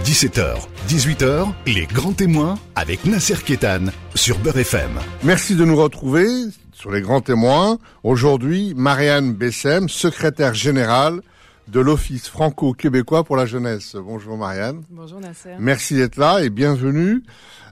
[0.00, 0.56] 17h,
[0.88, 3.84] 18h, les grands témoins avec Nasser Kétan
[4.16, 4.90] sur Beurre FM.
[5.22, 6.26] Merci de nous retrouver
[6.72, 7.78] sur les grands témoins.
[8.02, 11.20] Aujourd'hui, Marianne Bessem, secrétaire générale
[11.68, 13.94] de l'Office franco-québécois pour la jeunesse.
[13.94, 14.82] Bonjour Marianne.
[14.90, 15.54] Bonjour Nasser.
[15.60, 17.22] Merci d'être là et bienvenue.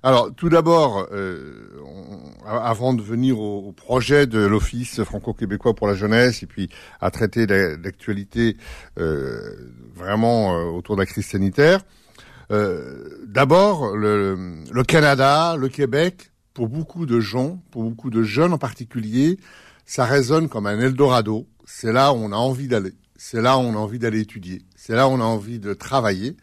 [0.03, 1.59] Alors tout d'abord, euh,
[2.47, 6.69] avant de venir au, projet de l'Office franco-québécois pour la jeunesse et puis
[7.01, 8.57] à traiter l'actualité
[8.99, 9.55] euh,
[9.95, 11.81] vraiment euh, autour de la crise sanitaire,
[12.51, 19.39] d'abord le, Canada, le Québec, pour beaucoup de gens, pour beaucoup de jeunes en particulier,
[19.87, 21.47] ça résonne comme un Eldorado.
[21.65, 22.93] C'est là où on a envie d'aller.
[23.17, 24.63] C'est là où on a envie d'aller étudier.
[24.77, 26.37] C'est là où on a envie de travailler.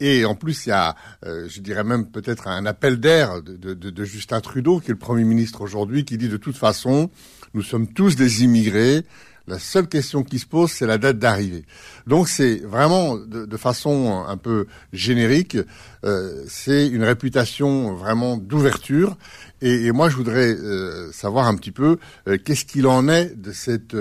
[0.00, 3.56] Et en plus, il y a, euh, je dirais même peut-être un appel d'air de,
[3.56, 7.10] de, de, Justin Trudeau, qui est le Premier ministre aujourd'hui, qui dit de toute façon,
[7.52, 9.02] nous sommes tous des immigrés.
[9.50, 11.64] La seule question qui se pose, c'est la date d'arrivée.
[12.06, 15.56] Donc c'est vraiment de, façon un peu générique,
[16.04, 19.16] euh, c'est une réputation vraiment d'ouverture.
[19.60, 23.34] Et, et, moi, je voudrais euh, savoir un petit peu euh, qu'est-ce qu'il en est
[23.34, 23.96] de cette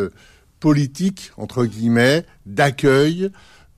[0.59, 3.31] politique entre guillemets d'accueil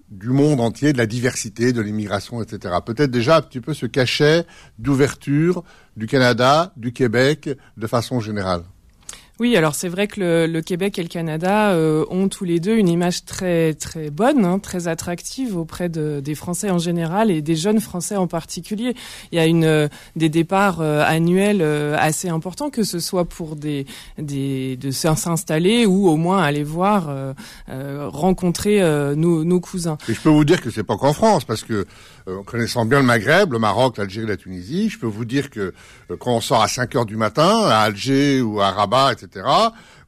[0.09, 2.75] du monde entier, de la diversité, de l'immigration, etc.
[2.85, 4.45] Peut-être déjà un petit peu ce cachet
[4.77, 5.63] d'ouverture
[5.95, 8.63] du Canada, du Québec, de façon générale.
[9.41, 12.59] Oui, alors c'est vrai que le, le, Québec et le Canada euh, ont tous les
[12.59, 17.31] deux une image très très bonne, hein, très attractive auprès de, des Français en général
[17.31, 18.93] et des jeunes Français en particulier.
[19.31, 21.63] Il y a une euh, des départs euh, annuels
[21.97, 23.87] assez importants, que ce soit pour des,
[24.19, 27.09] des de s'installer ou au moins aller voir
[27.67, 28.79] rencontrer
[29.15, 29.97] nos, nos, cousins.
[30.07, 31.87] Et je peux vous dire que c'est pas qu'en France, parce que
[32.39, 35.73] en connaissant bien le Maghreb, le Maroc, l'Algérie, la Tunisie, je peux vous dire que
[36.19, 39.45] quand on sort à 5 heures du matin à Alger ou à Rabat, etc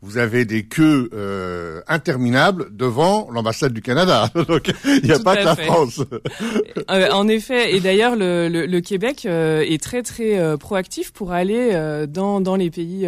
[0.04, 4.30] vous avez des queues euh, interminables devant l'ambassade du Canada.
[4.50, 6.02] Donc il n'y a pas que la France.
[6.92, 11.14] Euh, en effet, et d'ailleurs le, le, le, Québec euh, est très très euh, proactif
[11.14, 11.72] pour aller
[12.10, 13.08] dans, dans les pays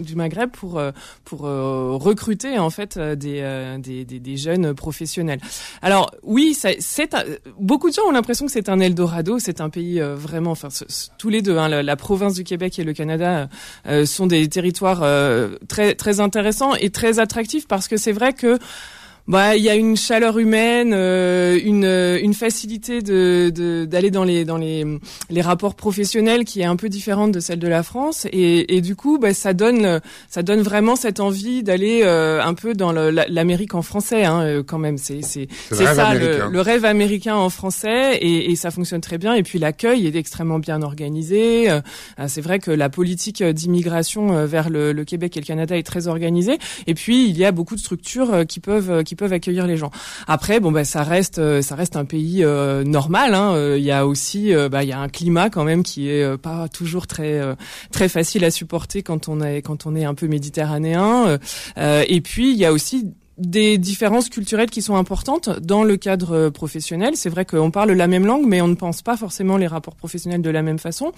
[0.00, 0.82] du Maghreb pour
[1.24, 5.40] pour recruter en fait des, des, des, des, jeunes professionnels.
[5.82, 7.16] Alors oui, c'est
[7.60, 10.68] beaucoup de gens ont l'impression que c'est un Eldorado, c'est un pays vraiment, enfin
[11.16, 13.48] tous les deux, hein, la, la, province du Québec et le Canada
[14.04, 15.04] sont des territoires
[15.68, 18.58] très très intéressant et très attractif parce que c'est vrai que
[19.26, 24.44] bah il y a une chaleur humaine, euh, une, une facilité de d'aller dans les
[24.44, 24.84] dans les
[25.30, 28.26] les rapports professionnels qui est un peu différente de celle de la France.
[28.32, 32.52] Et, et du coup bah ça donne ça donne vraiment cette envie d'aller euh, un
[32.52, 34.98] peu dans l'Amérique en français hein, euh, quand même.
[34.98, 38.18] C'est c'est c'est ça le, rêve américain en français.
[38.18, 39.34] Et, et ça fonctionne très bien.
[39.34, 41.68] Et puis l'accueil est extrêmement bien organisé.
[42.26, 46.08] C'est vrai que la politique d'immigration vers le, le Québec et le Canada est très
[46.08, 46.58] organisée.
[46.86, 49.90] Et puis il y a beaucoup de structures qui peuvent qui peuvent accueillir les gens.
[50.26, 53.34] Après, bon bah ça reste euh, ça reste un pays euh, normal.
[53.34, 53.54] Hein.
[53.54, 56.36] Euh, il y a aussi bah il y a un climat quand même qui est
[56.38, 57.40] pas toujours très
[57.92, 61.38] très facile à supporter quand on est quand on est un peu méditerranéen.
[61.76, 66.32] et puis il y a aussi des différences culturelles qui sont importantes dans le cadre
[66.32, 67.14] euh, professionnel.
[67.16, 69.96] C'est vrai qu'on parle la même langue, mais on ne pense pas forcément les rapports
[69.96, 71.12] professionnels de la même façon.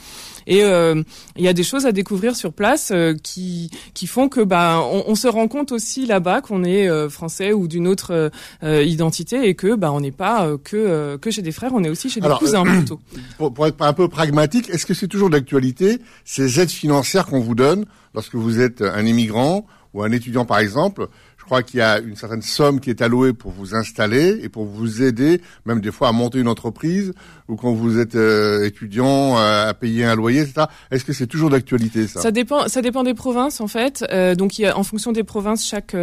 [0.46, 1.02] Et euh,
[1.36, 4.80] il y a des choses à découvrir sur place euh, qui qui font que bah
[4.82, 8.30] on, on se rend compte aussi là-bas qu'on est français ou d'une autre
[8.62, 12.08] identité et que bah on n'est pas que que chez des frères, on est aussi
[12.08, 13.00] chez des cousins plutôt.
[13.38, 17.40] Pour, pour, être un peu pragmatique, est-ce que c'est toujours d'actualité ces aides financières qu'on
[17.40, 17.84] vous donne
[18.14, 21.08] lorsque vous êtes un immigrant ou un étudiant par exemple
[21.46, 24.66] crois qu'il y a une certaine somme qui est allouée pour vous installer et pour
[24.66, 27.14] vous aider, même des fois à monter une entreprise
[27.48, 30.66] ou quand vous êtes euh, étudiant euh, à payer un loyer, etc.
[30.90, 32.20] Est-ce que c'est toujours d'actualité ça?
[32.20, 34.04] Ça dépend, ça dépend des provinces en fait.
[34.12, 35.96] Euh, donc y a, en fonction des provinces, chaque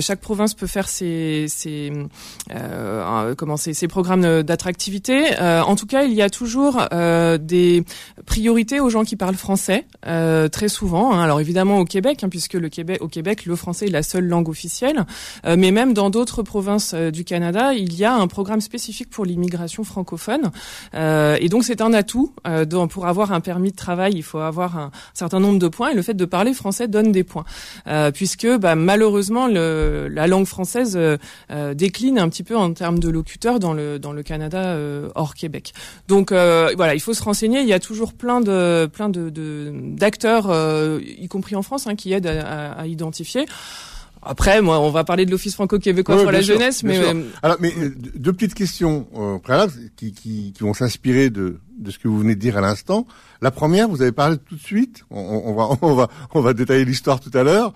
[0.00, 1.92] chaque province peut faire ses, ses
[3.36, 5.38] comment ses, ses programmes d'attractivité.
[5.40, 6.84] en tout cas, il y a toujours
[7.40, 7.84] des
[8.24, 11.12] priorités aux gens qui parlent français très souvent.
[11.12, 11.22] Hein.
[11.22, 14.26] Alors évidemment au Québec, hein, puisque le Québec au Québec le français est la seule
[14.26, 15.04] langue officielle,
[15.44, 19.10] euh, mais même dans d'autres provinces euh, du Canada, il y a un programme spécifique
[19.10, 20.50] pour l'immigration francophone.
[20.94, 22.32] Euh, et donc c'est un atout.
[22.90, 25.94] pour avoir un permis de travail, il faut avoir un certain nombre de points, et
[25.94, 27.44] le fait de parler français donne des points,
[28.12, 30.98] puisque bah, malheureusement le, la langue française
[31.74, 34.76] décline un petit peu en termes de locuteurs dans le dans le Canada
[35.14, 35.72] hors Québec.
[36.08, 37.60] Donc voilà, il faut se renseigner.
[37.60, 39.30] Il y a toujours plein de plein de
[39.96, 40.46] d'acteurs,
[41.00, 43.46] y compris en France, hein, qui aident à, à identifier.
[44.22, 47.72] Après, moi, on va parler de l'Office franco-québécois pour la jeunesse, mais euh, alors, mais
[47.78, 52.08] euh, deux petites questions euh, préalables qui, qui, qui vont s'inspirer de, de ce que
[52.08, 53.06] vous venez de dire à l'instant.
[53.40, 55.04] La première, vous avez parlé tout de suite.
[55.10, 57.72] On, on va on va on va détailler l'histoire tout à l'heure.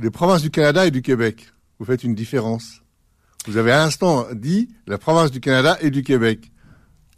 [0.00, 1.52] Les provinces du Canada et du Québec.
[1.78, 2.82] Vous faites une différence.
[3.46, 6.50] Vous avez à l'instant dit la province du Canada et du Québec.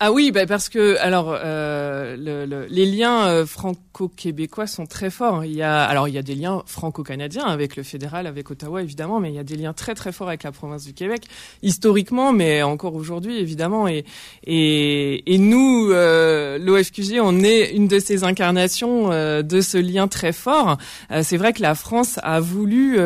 [0.01, 5.45] Ah oui, bah parce que alors euh, le, les liens euh, franco-québécois sont très forts.
[5.45, 8.81] Il y a alors il y a des liens franco-canadiens avec le fédéral, avec Ottawa
[8.81, 11.23] évidemment, mais il y a des liens très très forts avec la province du Québec
[11.63, 13.89] historiquement, mais encore aujourd'hui évidemment.
[13.89, 14.05] Et
[14.45, 20.07] et, et nous, euh, l'OFQG, on est une de ces incarnations euh, de ce lien
[20.07, 20.79] très fort.
[21.11, 22.99] Euh, c'est vrai que la France a voulu,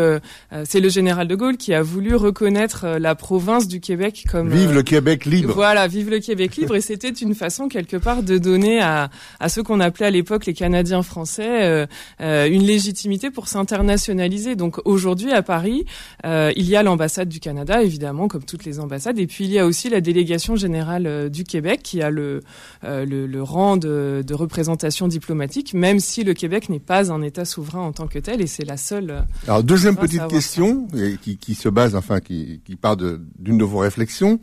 [0.64, 4.74] c'est le général de Gaulle qui a voulu reconnaître la province du Québec comme vive
[4.74, 5.54] le Québec libre.
[5.54, 9.62] Voilà, vive le Québec libre c'était une façon quelque part de donner à, à ceux
[9.62, 11.86] qu'on appelait à l'époque les Canadiens français euh,
[12.20, 14.56] euh, une légitimité pour s'internationaliser.
[14.56, 15.84] Donc aujourd'hui à Paris,
[16.26, 19.50] euh, il y a l'ambassade du Canada évidemment comme toutes les ambassades, et puis il
[19.50, 22.40] y a aussi la délégation générale du Québec qui a le
[22.82, 27.44] le, le, rang de, de, représentation diplomatique, même si le Québec n'est pas un État
[27.44, 29.24] souverain en tant que tel, et c'est la seule.
[29.46, 30.88] Alors deuxième petite question
[31.22, 34.40] qui, qui se base, enfin qui, qui part d'une de, vos réflexions.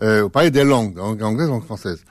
[0.00, 2.04] Euh, vous parlez des langues, langue anglaise, langue française.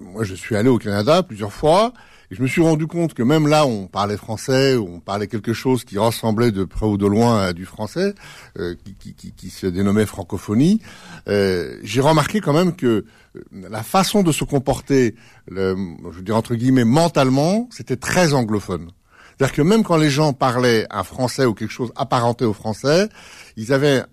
[0.00, 1.92] moi, je suis allé au Canada plusieurs fois
[2.32, 5.52] et je me suis rendu compte que même là, on parlait français, on parlait quelque
[5.52, 8.14] chose qui ressemblait de près ou de loin à du français,
[8.58, 10.80] euh, qui, qui, qui, se dénommait francophonie.
[11.28, 13.04] Euh, J'ai remarqué quand même que euh,
[13.52, 15.14] la façon de se comporter,
[15.46, 15.76] le,
[16.10, 18.92] je veux dire entre guillemets, mentalement, c'était très anglophone.
[19.36, 23.10] C'est-à-dire que même quand les gens parlaient un français ou quelque chose apparenté au français,
[23.58, 24.04] ils avaient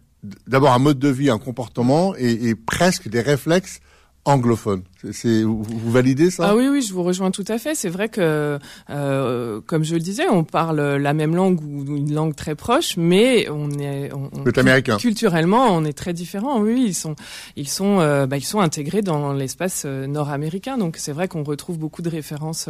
[0.47, 3.79] d'abord un mode de vie, un comportement et, presque des réflexes
[4.29, 4.83] anglophone.
[5.11, 6.49] C'est vous, validez ça?
[6.49, 7.73] Ah oui oui, je vous rejoins tout à fait.
[7.73, 8.59] C'est vrai que
[8.89, 12.97] euh, comme je le disais, on parle la même langue ou une langue très proche,
[12.97, 14.97] mais on est on, américain.
[14.97, 16.59] culturellement on est très différents.
[16.59, 17.15] Oui, ils sont
[17.55, 20.77] ils sont euh, bah, ils sont intégrés dans l'espace euh, nord-américain.
[20.77, 22.69] Donc c'est vrai qu'on retrouve beaucoup de références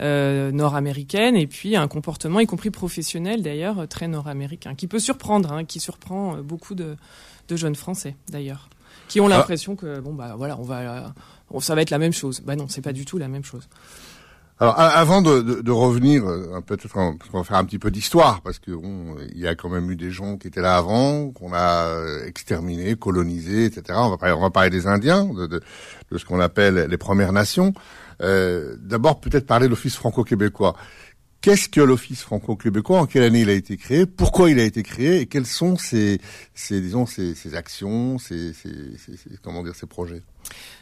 [0.00, 5.52] euh, nord-américaines et puis un comportement, y compris professionnel d'ailleurs, très nord-américain, qui peut surprendre,
[5.52, 6.96] hein, qui surprend beaucoup de
[7.48, 8.68] de jeunes Français d'ailleurs
[9.12, 9.36] qui ont ah.
[9.36, 11.12] l'impression que bon bah voilà, on va,
[11.60, 12.40] ça va être la même chose.
[12.40, 13.68] Bah non, c'est pas du tout la même chose.
[14.58, 18.42] Alors, avant de, de, de revenir, euh, peut-être on va faire un petit peu d'histoire
[18.42, 21.30] parce que bon, il y a quand même eu des gens qui étaient là avant,
[21.30, 23.98] qu'on a euh, exterminés, colonisés, etc.
[24.00, 25.60] On va parler, on va parler des Indiens, de, de,
[26.10, 27.74] de ce qu'on appelle les Premières Nations.
[28.22, 30.76] Euh, D'abord, peut-être parler de l'Office franco-québécois.
[31.42, 34.84] Qu'est-ce que l'Office franco-québécois En quelle année il a été créé Pourquoi il a été
[34.84, 36.20] créé Et quels sont ses,
[36.70, 37.04] disons,
[37.54, 38.52] actions, ses,
[39.42, 40.22] comment dire, ses projets?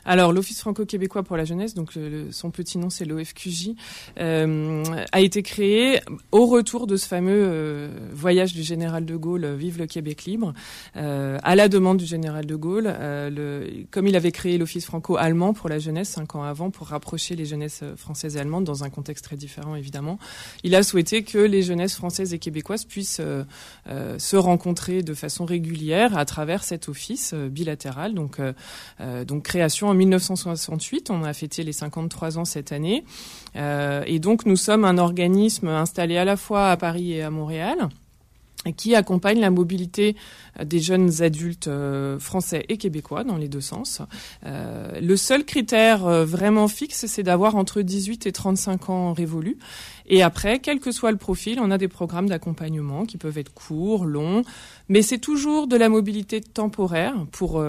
[0.05, 1.93] Alors, l'Office franco-québécois pour la jeunesse, donc
[2.31, 3.71] son petit nom c'est l'OFQJ,
[4.19, 6.01] euh, a été créé
[6.33, 10.25] au retour de ce fameux euh, voyage du général de Gaulle, euh, Vive le Québec
[10.25, 10.55] libre,
[10.97, 12.93] euh, à la demande du général de Gaulle.
[13.01, 17.37] Le, comme il avait créé l'Office franco-allemand pour la jeunesse cinq ans avant, pour rapprocher
[17.37, 20.19] les jeunesses françaises et allemandes dans un contexte très différent évidemment,
[20.65, 23.21] il a souhaité que les jeunesses françaises et québécoises puissent
[23.87, 28.15] se rencontrer de façon régulière à travers cet office bilatéral.
[28.15, 28.41] Donc,
[29.27, 29.45] donc
[29.83, 31.11] en 1968.
[31.11, 33.05] On a fêté les 53 ans cette année.
[33.57, 37.31] Euh, et donc, nous sommes un organisme installé à la fois à Paris et à
[37.31, 37.89] Montréal
[38.77, 40.17] qui accompagne la mobilité
[40.63, 44.03] des jeunes adultes euh, français et québécois dans les deux sens.
[44.45, 49.57] Euh, le seul critère vraiment fixe, c'est d'avoir entre 18 et 35 ans révolus.
[50.07, 53.55] Et après, quel que soit le profil, on a des programmes d'accompagnement qui peuvent être
[53.55, 54.43] courts, longs,
[54.91, 57.65] mais c'est toujours de la mobilité temporaire pour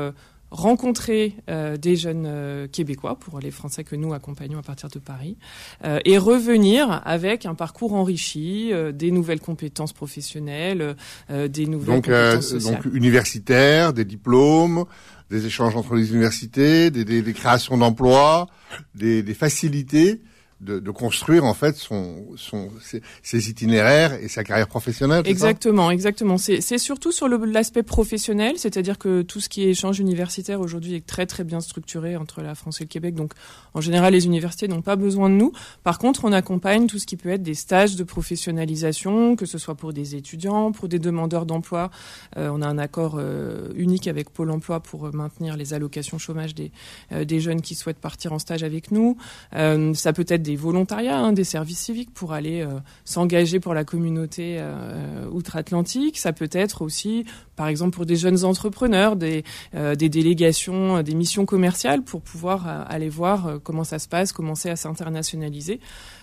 [0.52, 5.00] rencontrer euh, des jeunes euh, québécois pour les Français que nous accompagnons à partir de
[5.00, 5.38] Paris
[5.86, 10.96] euh, et revenir avec un parcours enrichi, des nouvelles compétences professionnelles,
[11.30, 12.84] des nouvelles donc, compétences sociales.
[12.84, 14.86] Donc universitaires, des diplômes,
[15.30, 18.48] des échanges entre les universités, des, des, des créations d'emplois,
[18.94, 20.22] des, des facilités
[20.62, 25.24] de, de, construire en fait son, son ses, itinéraires et sa carrière professionnelle.
[25.26, 26.38] Exactement, exactement.
[26.38, 31.06] C'est surtout sur l'aspect professionnel, c'est-à-dire que tout ce qui est échange universitaire aujourd'hui est
[31.06, 33.16] très très bien structuré entre la France et le Québec.
[33.16, 33.34] Donc
[33.74, 35.52] en général, les universités n'ont pas besoin de nous.
[35.84, 39.58] Par contre, on accompagne tout ce qui peut être des stages de professionnalisation, que ce
[39.58, 41.90] soit pour des étudiants, pour des demandeurs d'emploi.
[42.38, 46.54] Euh, on a un accord euh, unique avec Pôle Emploi pour maintenir les allocations chômage
[46.54, 46.72] des,
[47.12, 49.18] euh, des jeunes qui souhaitent partir en stage avec nous.
[49.52, 53.74] ça peut être des des volontariats, hein, des services civiques pour aller euh, s'engager pour
[53.74, 56.18] la communauté euh, outre-Atlantique.
[56.18, 61.16] Ça peut être aussi, par exemple, pour des jeunes entrepreneurs, des, euh, des délégations, des
[61.16, 65.80] missions commerciales pour pouvoir aller voir comment ça se passe, commencer à s'internationaliser.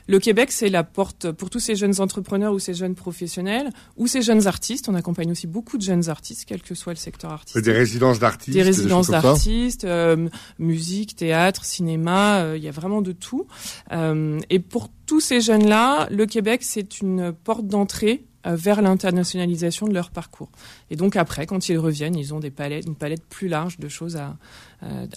[0.09, 4.07] Le Québec, c'est la porte pour tous ces jeunes entrepreneurs ou ces jeunes professionnels ou
[4.07, 4.88] ces jeunes artistes.
[4.88, 7.62] On accompagne aussi beaucoup de jeunes artistes, quel que soit le secteur artistique.
[7.62, 8.57] Des résidences d'artistes.
[8.57, 12.41] Des résidences d'artistes, euh, musique, théâtre, cinéma.
[12.41, 13.47] Euh, il y a vraiment de tout.
[13.93, 19.93] Euh, et pour tous ces jeunes-là, le Québec, c'est une porte d'entrée vers l'internationalisation de
[19.93, 20.50] leur parcours.
[20.91, 23.88] Et donc après, quand ils reviennent, ils ont des palettes, une palette plus large de
[23.88, 24.38] choses à,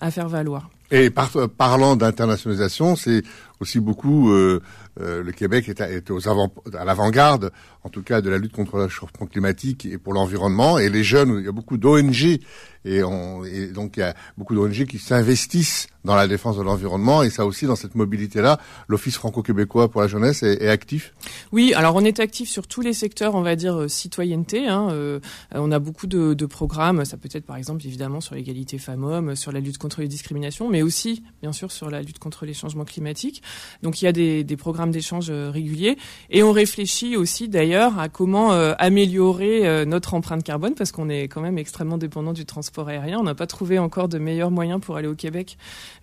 [0.02, 0.70] à faire valoir.
[0.92, 1.10] Et
[1.58, 3.24] parlant d'internationalisation, c'est
[3.62, 4.62] aussi beaucoup euh,
[5.00, 7.52] euh, le Québec est, à, est aux avant, à l'avant-garde,
[7.84, 10.78] en tout cas de la lutte contre le changement climatique et pour l'environnement.
[10.80, 12.40] Et les jeunes, il y a beaucoup d'ONG
[12.84, 17.22] et, et donc il y a beaucoup d'ONG qui s'investissent dans la défense de l'environnement
[17.24, 21.14] et ça aussi dans cette mobilité-là, l'Office franco-québécois pour la jeunesse est, est, actif.
[21.52, 24.68] Oui, alors on est actif sur tous les secteurs, on va dire euh, citoyenneté.
[24.68, 25.20] Hein, euh,
[25.52, 29.36] on a beaucoup de, de, programmes, ça peut être par exemple évidemment sur l'égalité femmes-hommes,
[29.36, 32.54] sur la lutte contre les discriminations, mais aussi bien sûr sur la lutte contre les
[32.54, 33.44] changements climatiques.
[33.84, 35.98] Donc il y a des, des programmes d'échange euh, réguliers
[36.30, 41.10] et on réfléchit aussi d'ailleurs à comment euh, améliorer euh, notre empreinte carbone parce qu'on
[41.10, 43.18] est quand même extrêmement dépendant du transport aérien.
[43.20, 45.58] On n'a pas trouvé encore de meilleurs moyens pour aller au Québec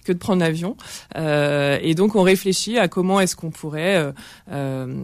[0.05, 0.77] que de prendre l'avion.
[1.15, 4.15] et donc on réfléchit à comment est-ce qu'on pourrait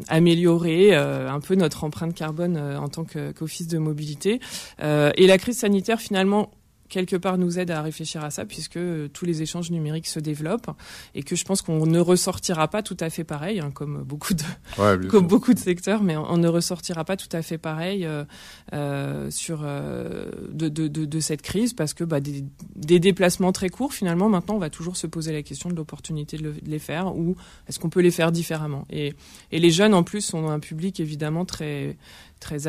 [0.09, 4.41] améliorer un peu notre empreinte carbone en tant qu'office de mobilité.
[4.81, 6.51] et la crise sanitaire finalement
[6.89, 10.21] quelque part nous aide à réfléchir à ça puisque euh, tous les échanges numériques se
[10.21, 10.71] développent
[11.15, 14.35] et que je pense qu'on ne ressortira pas tout à fait pareil hein, comme beaucoup
[14.35, 14.43] de
[15.09, 18.25] comme beaucoup de secteurs mais on, ne ressortira pas tout à fait pareil euh,
[18.73, 22.45] euh, sur euh, de, de, de, de, cette crise parce que bah, des,
[22.77, 26.37] des, déplacements très courts finalement maintenant on va toujours se poser la question de l'opportunité
[26.37, 27.37] de, les faire ou
[27.69, 28.85] est-ce qu'on peut les faire différemment?
[28.91, 29.15] Et,
[29.53, 31.97] et les jeunes en plus sont un public évidemment très
[32.41, 32.67] très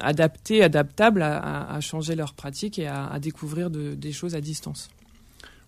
[0.00, 4.40] adaptés, adaptables à, à, changer leurs pratiques et à, à découvrir de, des choses à
[4.40, 4.88] distance.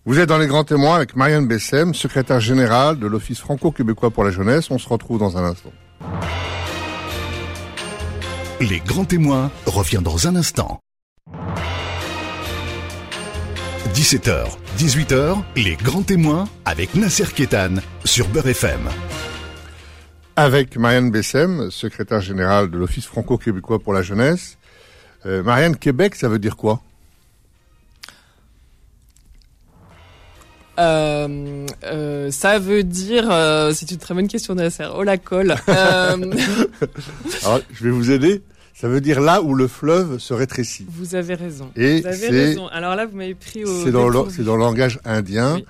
[0.05, 4.23] Vous êtes dans les grands témoins avec Marianne Bessem, secrétaire générale de l'Office franco-québécois pour
[4.23, 4.71] la jeunesse.
[4.71, 5.73] On se retrouve dans un instant.
[8.61, 10.79] Les grands témoins revient dans un instant.
[13.93, 14.45] 17h,
[14.77, 18.89] 18h, les grands témoins avec Nasser Kétan sur Beurre FM
[20.37, 24.57] avec Marianne Bessem, secrétaire générale de l'Office franco-québécois pour la jeunesse.
[25.25, 26.79] Euh, Marianne, Québec, ça veut dire quoi?
[30.77, 34.85] Euh, euh, ça veut dire, euh, c'est une très bonne question Nasser.
[34.95, 35.55] Oh la colle.
[35.69, 36.17] Euh,
[37.43, 38.43] Alors, je vais vous aider.
[38.75, 40.85] Ça veut dire là où le fleuve se rétrécit.
[40.87, 41.71] Vous avez raison.
[41.75, 42.67] Et vous avez raison.
[42.67, 43.83] Alors là, vous m'avez pris au.
[43.83, 45.65] C'est dans, le, dans le langage indien oui.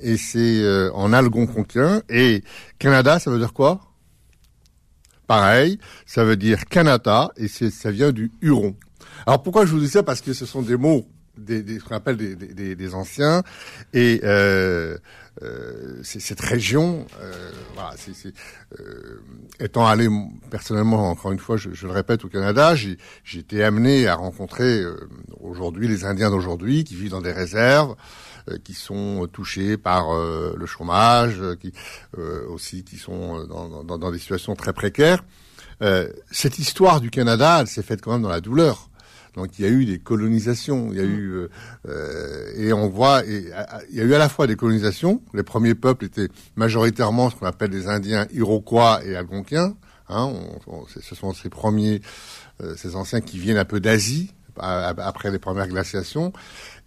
[0.00, 2.02] et c'est euh, en algonquin.
[2.08, 2.44] Et
[2.78, 3.80] Canada, ça veut dire quoi?
[5.32, 8.76] Pareil, ça veut dire Canada et ça vient du Huron.
[9.26, 10.02] Alors pourquoi je vous dis ça?
[10.02, 13.42] Parce que ce sont des mots des, des, ce qu'on appelle des, des, des, anciens.
[13.94, 14.96] Et euh,
[15.42, 18.32] euh, cette région, euh, voilà, c'est, c'est,
[18.78, 19.20] euh,
[19.60, 20.08] étant allé
[20.50, 22.98] personnellement, encore une fois, je, je le répète, au Canada, j'ai,
[23.34, 25.08] été amené à rencontrer euh,
[25.40, 27.94] aujourd'hui les Indiens d'aujourd'hui qui vivent dans des réserves,
[28.64, 31.72] qui sont touchés par euh, le chômage, euh, qui
[32.48, 35.24] aussi qui sont dans, dans, dans, des situations très précaires.
[36.30, 38.88] cette histoire du Canada, elle s'est faite quand même dans la douleur.
[39.34, 41.18] Donc il y a eu des colonisations, il y a mmh.
[41.18, 41.48] eu
[41.88, 43.50] euh, et on voit, et,
[43.90, 45.22] il y a eu à la fois des colonisations.
[45.32, 49.74] Les premiers peuples étaient majoritairement ce qu'on appelle des Indiens Iroquois et Algonquiens.
[50.08, 50.32] Hein,
[50.66, 52.02] on, on, ce sont ces premiers,
[52.60, 56.34] euh, ces anciens qui viennent un peu d'Asie après les premières glaciations.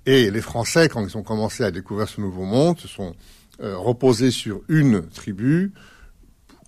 [0.05, 3.15] Et les Français, quand ils ont commencé à découvrir ce nouveau monde, se sont
[3.61, 5.71] euh, reposés sur une tribu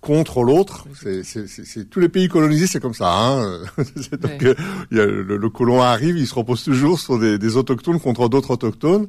[0.00, 0.86] contre l'autre.
[0.94, 3.12] C'est tous les pays colonisés, c'est comme ça.
[3.12, 3.60] Hein
[4.12, 4.54] Donc, ouais.
[4.90, 8.28] y a, le, le, colon arrive, il se repose toujours sur des, des autochtones contre
[8.28, 9.08] d'autres autochtones.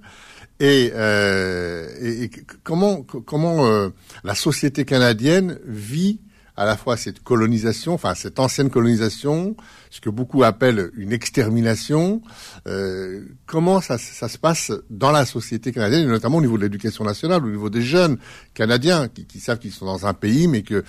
[0.59, 2.31] Et, euh, et, et,
[2.63, 3.89] comment comment euh,
[4.25, 6.19] la société canadienne vit
[6.59, 9.55] à la fois cette colonisation, enfin cette ancienne colonisation,
[9.89, 12.21] ce que beaucoup appellent une extermination.
[12.67, 17.05] Euh, comment ça, se passe dans la société canadienne, et notamment au niveau de l'éducation
[17.05, 18.17] nationale, au niveau des jeunes
[18.53, 20.83] canadiens qui, qui savent qu'ils sont dans un pays, mais que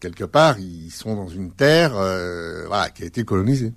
[0.00, 3.74] quelque part ils sont dans une terre, euh, voilà, qui a été colonisée.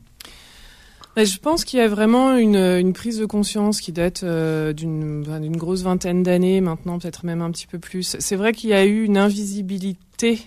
[1.16, 5.58] Je pense qu'il y a vraiment une, une, prise de conscience qui date euh, d'une
[5.58, 8.16] grosse vingtaine d'années maintenant, peut-être même un petit peu plus.
[8.20, 10.00] C'est vrai qu'il y a eu une invisibilité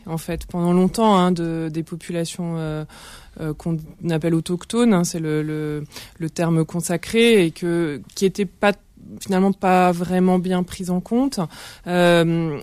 [0.06, 2.85] en fait pendant longtemps hein, de, des populations euh,
[3.40, 3.78] euh, qu'on
[4.11, 5.85] appelle autochtones, hein, c'est le, le,
[6.18, 8.73] le, terme consacré et que qui était pas
[9.20, 11.38] finalement pas vraiment bien prise en compte.
[11.87, 12.58] Euh,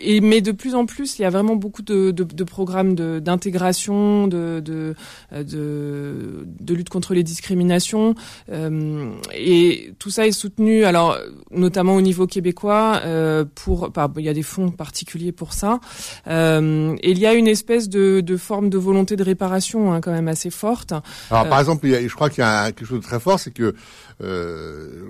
[0.00, 2.94] et, mais de plus en plus, il y a vraiment beaucoup de, de, de programmes
[2.94, 4.94] d'intégration, de, de,
[5.32, 8.14] de, de, lutte contre les discriminations.
[8.50, 11.18] Euh, et tout ça est soutenu, alors
[11.50, 15.80] notamment au niveau québécois, euh, pour, par, il y a des fonds particuliers pour ça.
[16.26, 20.00] Euh, et il y a une espèce de, de forme de volonté de réparation hein,
[20.00, 20.92] quand même assez forte.
[21.30, 23.20] Alors par exemple, il y a, je crois qu'il y a quelque chose de très
[23.20, 23.74] fort, c'est que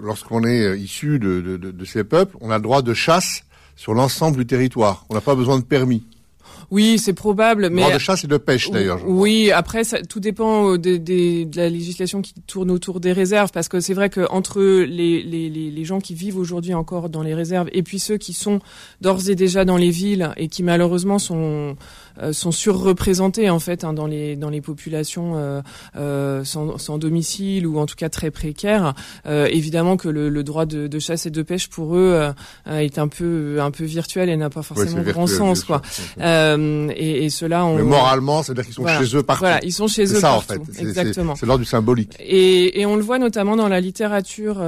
[0.02, 3.42] lorsqu'on est issu de, de, de, ces peuples, on a le droit de chasse
[3.78, 5.06] sur l'ensemble du territoire.
[5.08, 6.02] On n'a pas besoin de permis.
[6.70, 9.00] Oui, c'est probable, mais de chasse et de pêche d'ailleurs.
[9.06, 13.52] Oui, après ça, tout dépend euh, de, de, la législation qui tourne autour des réserves,
[13.52, 17.22] parce que c'est vrai que entre les, les, les gens qui vivent aujourd'hui encore dans
[17.22, 18.58] les réserves et puis ceux qui sont
[19.00, 21.76] d'ores et déjà dans les villes et qui malheureusement sont
[22.32, 25.60] sont surreprésentés en fait hein, dans les dans les populations euh,
[25.96, 28.94] euh, sans, sans, domicile ou en tout cas très précaires.
[29.26, 32.32] évidemment que le, le droit de, de, chasse et de pêche pour eux
[32.66, 35.82] est un peu un peu virtuel et n'a pas forcément grand sens quoi.
[36.18, 37.76] et, et cela on.
[37.76, 39.44] Mais moralement, c'est-à-dire qu'ils sont chez eux partout.
[39.44, 40.60] Voilà, ils sont chez eux ça, partout.
[40.60, 40.82] En fait.
[40.82, 41.34] Exactement.
[41.36, 42.14] C'est l'ordre du symbolique.
[42.20, 44.62] Et, et, on le voit notamment dans la littérature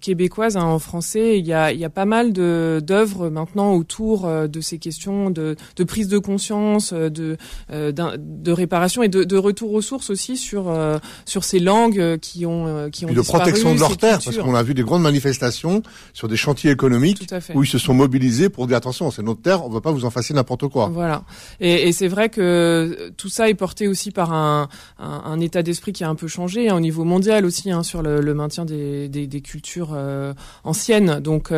[0.00, 1.38] québécoise hein, en français.
[1.38, 5.30] Il y a il y a pas mal de d'œuvres maintenant autour de ces questions
[5.30, 7.36] de, de prise de conscience euh, de,
[7.72, 12.18] euh, de réparation et de, de, retour aux sources aussi sur euh, sur ces langues
[12.18, 15.02] qui ont qui ont de protection de leur terre parce qu'on a vu des grandes
[15.02, 19.42] manifestations sur des chantiers économiques où ils se sont mobilisés pour dire attention c'est notre
[19.42, 20.88] terre on ne veut pas vous en fasser n'importe quoi.
[20.92, 21.24] Voilà.
[21.60, 25.62] Et, et c'est vrai que tout ça est porté aussi par un, un, un état
[25.62, 28.34] d'esprit qui a un peu changé hein, au niveau mondial aussi hein, sur le, le,
[28.34, 29.96] maintien des, des, des cultures
[30.64, 31.20] anciennes.
[31.20, 31.52] Donc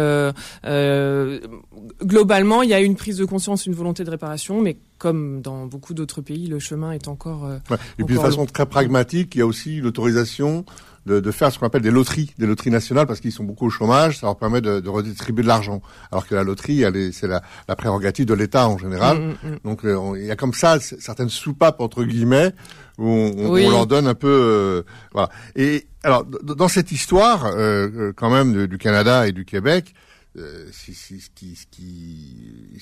[2.04, 5.66] globalement il y a une prise de conscience une volonté de réparation mais comme dans
[5.66, 7.44] beaucoup d'autres pays, le chemin est encore.
[7.46, 7.58] Euh,
[7.98, 10.64] Et puis de façon très pragmatique, il y a aussi l'autorisation
[11.06, 13.66] de, de, faire ce qu'on appelle des loteries, des loteries nationales, parce qu'ils sont beaucoup
[13.66, 15.80] au chômage, ça leur permet de, de redistribuer de l'argent.
[16.12, 19.18] Alors que la loterie, c'est la, la, prérogative de l'État en général.
[19.18, 19.58] Mm, mm, mm.
[19.64, 22.52] Donc euh, il y a comme ça certaines soupapes entre guillemets
[22.98, 25.30] où on, on, leur donne un peu, euh, voilà.
[25.54, 29.94] Et alors dans cette histoire, euh, quand même du Canada et du Québec,
[30.36, 30.90] ce
[31.34, 32.78] qui, ce qui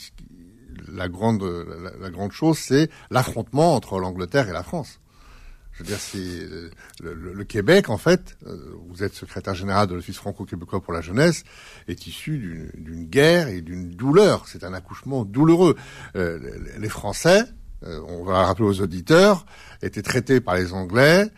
[0.88, 1.42] la grande,
[2.00, 5.00] la, grande chose, c'est l'affrontement entre l'Angleterre et la France.
[5.76, 6.70] Je veux dire, c'est euh,
[7.02, 11.44] le, Québec, en fait, euh, vous êtes secrétaire général de l'Office franco-québécois pour la jeunesse,
[11.86, 14.48] est issu d'une guerre et d'une douleur.
[14.48, 15.76] C'est un accouchement douloureux.
[16.16, 16.38] Euh,
[16.78, 17.42] les Français,
[17.82, 19.44] on va le rappeler aux auditeurs,
[19.82, 21.28] étaient traités par les Anglais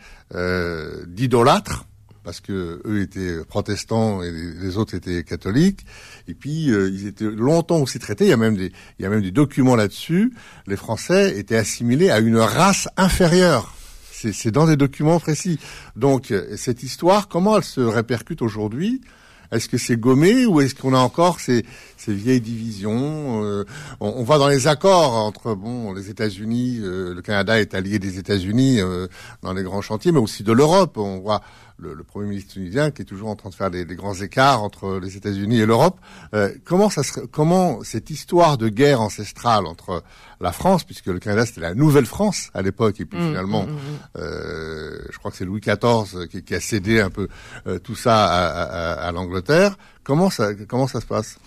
[1.05, 1.88] d'idolâtres
[2.29, 5.83] parce que eux étaient protestants et les autres étaient catholiques.
[6.27, 8.25] Et puis euh, ils étaient longtemps aussi traités.
[8.25, 10.31] Il y a même des, il y a même des documents là-dessus.
[10.67, 13.73] Les Français étaient assimilés à une race inférieure.
[14.11, 15.59] C'est dans des documents précis.
[15.95, 19.01] Donc cette histoire, comment elle se répercute aujourd'hui?
[19.51, 21.65] Est-ce que c'est gommé ou est-ce qu'on a encore ces,
[21.97, 23.43] ces vieilles divisions?
[23.43, 23.65] Euh,
[23.99, 27.97] on, on, voit dans les accords entre bon les États-Unis, euh, le Canada est allié
[27.97, 28.81] des États-Unis
[29.41, 30.97] dans les grands chantiers, mais aussi de l'Europe.
[30.97, 31.41] On voit
[31.79, 34.15] le, le, Premier ministre tunisien qui est toujours en train de faire des, des grands
[34.15, 35.99] écarts entre les États-Unis et l'Europe.
[36.33, 40.03] Euh, comment ça comment cette histoire de guerre ancestrale entre
[40.41, 43.71] la France, puisque le Canada c'était la Nouvelle-France à l'époque, et puis mmh, finalement, mmh,
[43.71, 43.77] mmh.
[44.17, 47.27] euh, je crois que c'est Louis XIV qui, qui, a cédé un peu
[47.67, 49.77] euh, tout ça à, à, à l'Angleterre.
[50.03, 51.37] Comment ça comment ça se passe?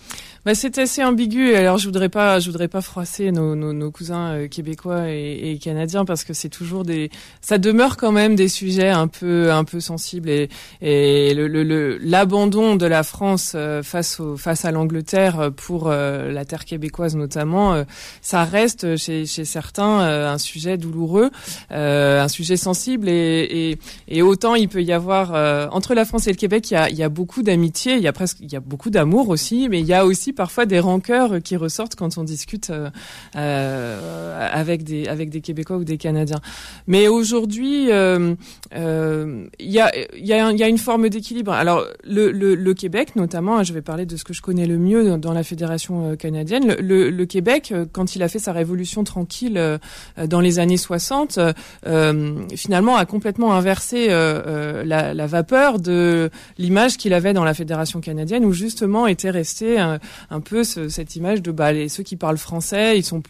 [0.45, 1.55] Bah, c'est assez ambigu.
[1.55, 5.51] Alors, je voudrais pas, je voudrais pas froisser nos, nos, nos cousins euh, québécois et,
[5.51, 9.53] et, canadiens parce que c'est toujours des, ça demeure quand même des sujets un peu,
[9.53, 10.49] un peu sensibles et,
[10.81, 16.43] et le, l'abandon de la France euh, face au, face à l'Angleterre pour euh, la
[16.43, 17.83] terre québécoise notamment,
[18.21, 21.31] ça reste chez, chez certains un sujet douloureux,
[21.69, 23.79] un sujet sensible et, et,
[24.09, 26.89] et, autant il peut y avoir entre la France et le Québec, il y a,
[26.89, 29.69] il y a beaucoup d'amitié, il y a presque, il y a beaucoup d'amour aussi,
[29.69, 32.89] mais il y a aussi parfois des rancœurs qui ressortent quand on discute euh,
[33.35, 36.41] euh, avec des avec des Québécois ou des Canadiens.
[36.87, 38.35] Mais aujourd'hui, euh,
[38.71, 41.51] il y a il y y a une forme d'équilibre.
[41.51, 44.77] Alors le, le, le, Québec notamment, je vais parler de ce que je connais le
[44.77, 46.75] mieux dans la fédération canadienne.
[46.79, 49.59] Le, le, Québec, quand il a fait sa révolution tranquille
[50.17, 51.39] dans les années 60,
[52.55, 58.45] finalement a complètement inversé la, la, vapeur de l'image qu'il avait dans la fédération canadienne,
[58.45, 59.77] où justement était resté
[60.41, 63.21] peu cette image de bah, les, ceux qui parlent français, ils sont,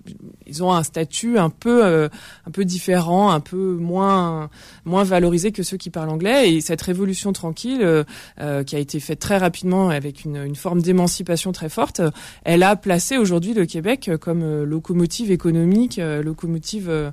[0.46, 2.10] ils ont un statut un peu, euh,
[2.48, 4.50] un peu différent, un peu moins,
[4.86, 6.54] moins valorisé que ceux qui parlent anglais.
[6.54, 8.04] Et cette révolution tranquille, euh,
[8.40, 12.02] euh, qui a été faite très rapidement avec une, une forme d'émancipation très forte,
[12.44, 17.12] elle a placé aujourd'hui le Québec comme locomotive économique, locomotive.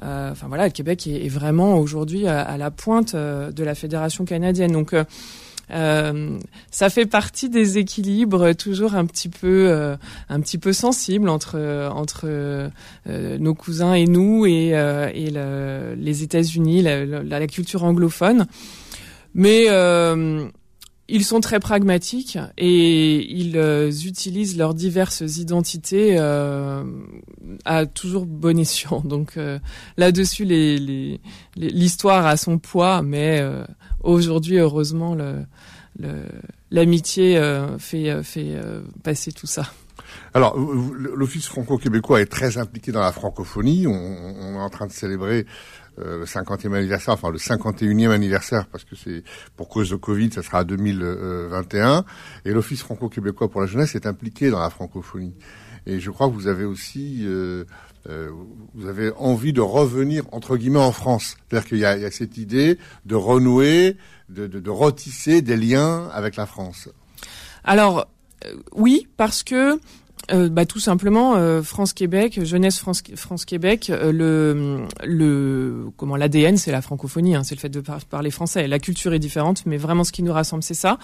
[0.00, 4.72] enfin voilà, le Québec est, vraiment aujourd'hui à, à, la pointe de la fédération canadienne.
[4.72, 4.94] Donc
[5.72, 6.38] euh,
[6.70, 9.96] ça fait partie des équilibres toujours un petit peu, euh,
[10.28, 11.58] un petit peu sensibles entre
[11.92, 12.68] entre euh,
[13.06, 18.46] nos cousins et nous et, et le, les États-Unis, la, la, culture anglophone.
[19.34, 19.66] Mais
[21.14, 23.56] ils sont très pragmatiques et ils
[24.06, 29.00] utilisent leurs diverses identités à toujours bon escient.
[29.04, 29.38] Donc
[29.96, 30.44] là-dessus,
[31.56, 33.44] l'histoire a son poids, mais
[34.02, 35.16] aujourd'hui, heureusement,
[36.70, 39.64] l'amitié euh, fait, euh, euh, passer tout ça.
[40.34, 43.86] Alors, l'Office franco-québécois est très impliqué dans la francophonie.
[43.86, 48.84] On, est en train de célébrer euh, le 50e anniversaire, enfin le 51e anniversaire, parce
[48.84, 49.22] que c'est
[49.56, 52.04] pour cause de Covid, ça sera 2021.
[52.44, 55.34] Et l'Office franco-québécois pour la jeunesse est impliqué dans la francophonie.
[55.86, 57.64] Et je crois que vous avez aussi, euh,
[58.08, 58.30] euh,
[58.74, 61.36] vous avez envie de revenir entre guillemets en France.
[61.48, 63.96] C'est-à-dire qu'il y, y a, cette idée de renouer,
[64.28, 66.88] de, de, de retisser des liens avec la France.
[67.64, 68.06] Alors
[68.74, 69.78] oui, parce que
[70.30, 76.14] euh, bah, tout simplement euh, France Québec jeunesse France France Québec euh, le le comment
[76.14, 78.68] l'ADN c'est la francophonie hein, c'est le fait de parler français.
[78.68, 80.98] La culture est différente mais vraiment ce qui nous rassemble c'est ça.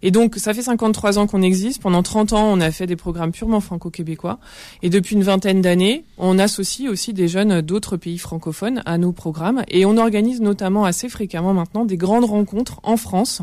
[0.00, 1.82] Et donc ça fait 53 ans qu'on existe.
[1.82, 4.38] Pendant 30 ans on a fait des programmes purement franco-québécois.
[4.82, 9.12] Et depuis une vingtaine d'années on associe aussi des jeunes d'autres pays francophones à nos
[9.12, 9.64] programmes.
[9.68, 13.42] Et on organise notamment assez fréquemment maintenant des grandes rencontres en France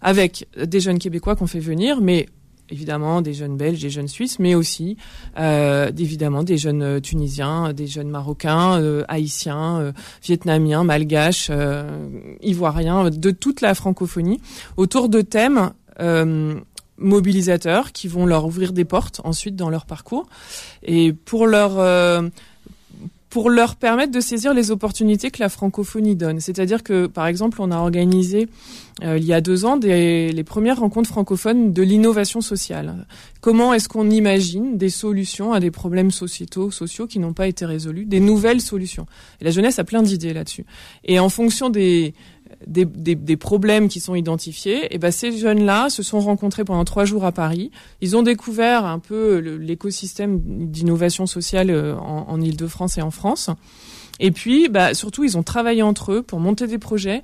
[0.00, 2.26] avec des jeunes québécois qu'on fait venir mais
[2.70, 4.96] évidemment des jeunes Belges, des jeunes Suisses, mais aussi
[5.38, 11.50] euh, évidemment des jeunes euh, Tunisiens, des jeunes Marocains, euh, Haïtiens, euh, Vietnamiens, Malgaches,
[12.40, 14.40] Ivoiriens, de toute la francophonie,
[14.76, 15.70] autour de thèmes
[16.98, 20.26] mobilisateurs qui vont leur ouvrir des portes ensuite dans leur parcours.
[20.82, 21.78] Et pour leur
[23.32, 26.38] pour leur permettre de saisir les opportunités que la francophonie donne.
[26.40, 28.46] C'est-à-dire que, par exemple, on a organisé
[29.02, 33.06] euh, il y a deux ans les premières rencontres francophones de l'innovation sociale.
[33.40, 37.64] Comment est-ce qu'on imagine des solutions à des problèmes sociétaux, sociaux qui n'ont pas été
[37.64, 39.06] résolus, des nouvelles solutions?
[39.40, 40.66] La jeunesse a plein d'idées là-dessus.
[41.06, 42.12] Et en fonction des,
[42.66, 46.84] des, des, des, problèmes qui sont identifiés, et ben ces jeunes-là se sont rencontrés pendant
[46.84, 47.70] trois jours à Paris.
[48.00, 53.50] Ils ont découvert un peu l'écosystème d'innovation sociale euh, en, en Ile-de-France et en France.
[54.20, 57.22] Et puis, bah, surtout, ils ont travaillé entre eux pour monter des projets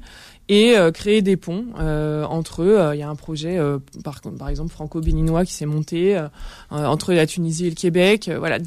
[0.48, 2.78] et euh, créer des ponts euh, entre eux.
[2.78, 3.58] Euh, il y a un projet,
[4.02, 6.20] par, par exemple, franco-béninois qui s'est monté
[6.70, 8.30] entre la Tunisie et le Québec.
[8.36, 8.58] voilà,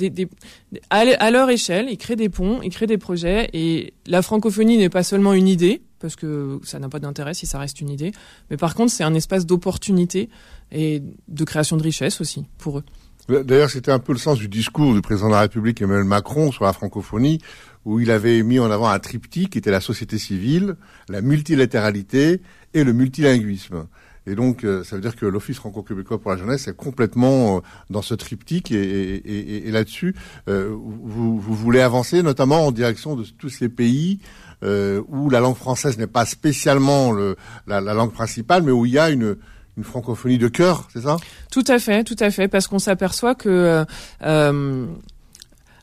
[0.89, 3.49] à leur échelle, ils créent des ponts, ils créent des projets.
[3.53, 7.45] Et la francophonie n'est pas seulement une idée, parce que ça n'a pas d'intérêt si
[7.45, 8.11] ça reste une idée.
[8.49, 10.29] Mais par contre, c'est un espace d'opportunité
[10.71, 12.83] et de création de richesse aussi pour eux.
[13.29, 16.51] D'ailleurs, c'était un peu le sens du discours du président de la République Emmanuel Macron
[16.51, 17.39] sur la francophonie,
[17.85, 20.75] où il avait mis en avant un triptyque qui était la société civile,
[21.07, 22.41] la multilatéralité
[22.73, 23.85] et le multilinguisme.
[24.27, 27.59] Et donc, euh, ça veut dire que l'Office franco-québécois pour la jeunesse est complètement euh,
[27.89, 28.71] dans ce triptyque.
[28.71, 30.15] Et, et, et, et là-dessus,
[30.47, 34.19] euh, vous, vous, voulez avancer, notamment en direction de tous ces pays
[34.63, 38.85] euh, où la langue française n'est pas spécialement le, la, la, langue principale, mais où
[38.85, 39.37] il y a une,
[39.77, 41.17] une francophonie de cœur, c'est ça?
[41.51, 43.83] Tout à fait, tout à fait, parce qu'on s'aperçoit que...
[44.23, 44.85] Euh,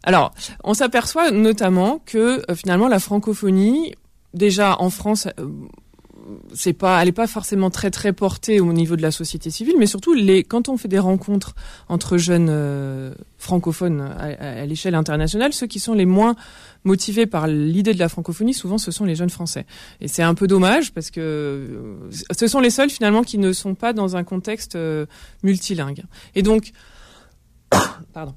[0.05, 3.95] alors, on s'aperçoit notamment que euh, finalement la francophonie,
[4.33, 5.27] déjà en France,
[6.55, 9.77] c'est pas, elle est pas forcément très très portée au niveau de la société civile,
[9.79, 11.55] mais surtout les, quand on fait des rencontres
[11.89, 16.37] entre jeunes euh, francophones à, l'échelle internationale, ceux qui sont les moins
[16.85, 19.67] motivés par l'idée de la francophonie, souvent ce sont les jeunes français.
[20.01, 23.53] Et c'est un peu dommage parce que euh, ce sont les seuls finalement qui ne
[23.53, 25.07] sont pas dans un contexte euh,
[25.43, 26.05] multilingue.
[26.35, 26.73] Et donc,
[28.13, 28.35] pardon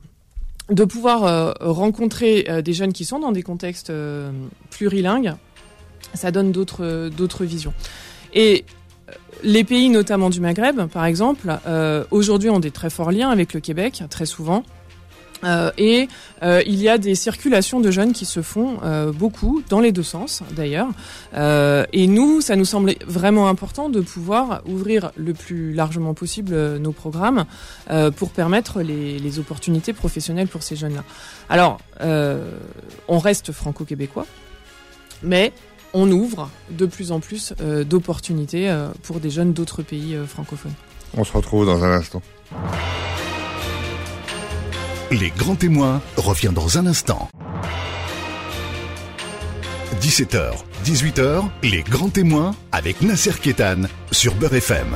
[0.69, 3.91] de pouvoir rencontrer des jeunes qui sont dans des contextes
[4.69, 5.33] plurilingues,
[6.13, 7.73] ça donne d'autres d'autres visions.
[8.33, 8.65] Et
[9.43, 11.51] les pays notamment du Maghreb, par exemple,
[12.11, 14.63] aujourd'hui ont des très forts liens avec le Québec, très souvent.
[15.43, 16.07] Euh, et
[16.43, 19.91] euh, il y a des circulations de jeunes qui se font euh, beaucoup dans les
[19.91, 20.89] deux sens d'ailleurs.
[21.33, 26.91] et nous, ça nous semblait vraiment important de pouvoir ouvrir le plus largement possible nos
[26.91, 27.45] programmes
[28.15, 31.03] pour permettre les, les, opportunités professionnelles pour ces jeunes-là.
[31.49, 31.79] Alors,
[33.07, 34.25] on reste franco-québécois,
[35.23, 35.53] mais
[35.93, 37.53] on ouvre de plus en plus
[37.85, 38.73] d'opportunités
[39.03, 40.73] pour des jeunes d'autres pays francophones.
[41.17, 42.21] On se retrouve dans un instant.
[45.11, 47.27] Les grands témoins revient dans un instant.
[49.99, 50.53] 17h,
[50.85, 54.95] 18h, les grands témoins avec Nasser Kétan sur Beurre FM.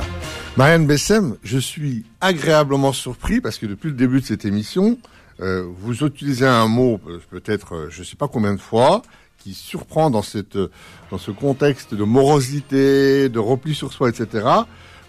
[0.56, 4.98] Marianne Bessem, je suis agréablement surpris parce que depuis le début de cette émission,
[5.40, 6.98] euh, vous utilisez un mot,
[7.30, 9.02] peut-être euh, je ne sais pas combien de fois,
[9.38, 10.58] qui surprend dans, cette,
[11.10, 14.46] dans ce contexte de morosité, de repli sur soi, etc.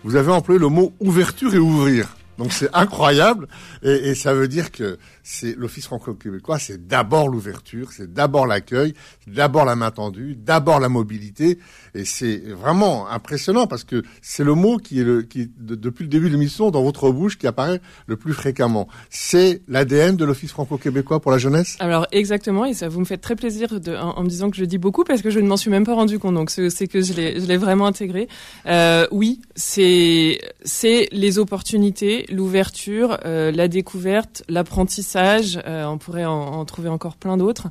[0.04, 2.16] Vous avez employé le mot ouverture et ouvrir.
[2.38, 3.48] Donc c'est incroyable
[3.82, 8.94] et, et, ça veut dire que c'est l'Office franco-québécois, c'est d'abord l'ouverture, c'est d'abord l'accueil,
[9.28, 11.60] d'abord la main tendue, d'abord la mobilité
[11.94, 16.04] et c'est vraiment impressionnant parce que c'est le mot qui est le qui de, depuis
[16.04, 18.88] le début de l'émission dans votre bouche qui apparaît le plus fréquemment.
[19.10, 21.76] C'est l'ADN de l'Office franco-québécois pour la jeunesse?
[21.82, 24.63] Alors exactement et ça vous me fait très plaisir de, en, me disant que je
[24.63, 27.02] dis beaucoup parce que je ne m'en suis même pas rendu compte donc c'est que
[27.02, 28.30] je l'ai je l'ai vraiment intégré.
[28.66, 35.16] Euh, oui, c'est c'est les opportunités l'ouverture, euh, la découverte, l'apprentissage.
[35.17, 37.67] Euh, on pourrait en, trouver encore plein d'autres.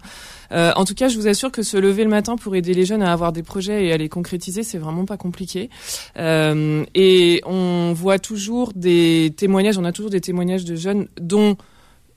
[0.52, 2.85] Euh, en tout cas, je vous assure que se lever le matin pour aider les
[2.85, 5.70] jeunes à avoir des projets et à les concrétiser, c'est vraiment pas compliqué.
[6.16, 11.56] et on voit toujours des témoignages, on a toujours des témoignages de jeunes dont